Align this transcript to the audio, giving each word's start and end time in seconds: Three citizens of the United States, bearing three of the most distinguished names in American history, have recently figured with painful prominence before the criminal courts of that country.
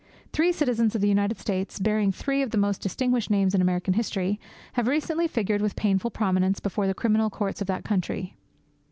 Three 0.33 0.51
citizens 0.51 0.95
of 0.95 1.01
the 1.01 1.07
United 1.07 1.37
States, 1.37 1.77
bearing 1.77 2.11
three 2.11 2.41
of 2.41 2.49
the 2.49 2.57
most 2.57 2.81
distinguished 2.81 3.29
names 3.29 3.53
in 3.53 3.61
American 3.61 3.93
history, 3.93 4.39
have 4.73 4.87
recently 4.87 5.27
figured 5.27 5.61
with 5.61 5.75
painful 5.75 6.09
prominence 6.09 6.59
before 6.59 6.87
the 6.87 6.95
criminal 6.95 7.29
courts 7.29 7.61
of 7.61 7.67
that 7.67 7.83
country. 7.85 8.35